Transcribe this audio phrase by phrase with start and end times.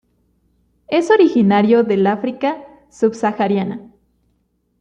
[0.87, 2.57] Es originario del África
[2.89, 3.87] subsahariana.